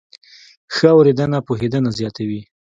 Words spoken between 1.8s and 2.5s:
زیاتوي.